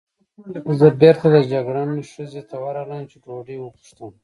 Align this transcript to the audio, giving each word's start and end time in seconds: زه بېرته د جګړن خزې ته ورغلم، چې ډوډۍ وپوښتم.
زه 0.79 0.87
بېرته 1.01 1.25
د 1.35 1.37
جګړن 1.51 1.89
خزې 2.11 2.41
ته 2.49 2.55
ورغلم، 2.63 3.01
چې 3.09 3.17
ډوډۍ 3.23 3.57
وپوښتم. 3.59 4.11